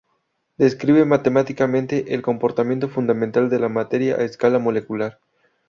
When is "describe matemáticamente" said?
0.57-2.15